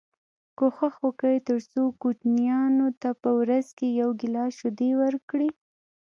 [0.57, 5.49] کوښښ وکړئ تر څو کوچنیانو ته په ورځ کي یو ګیلاس شیدې ورکړی